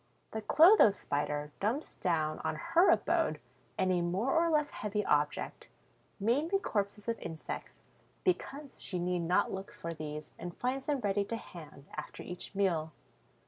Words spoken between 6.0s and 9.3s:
mainly corpses of insects, because she need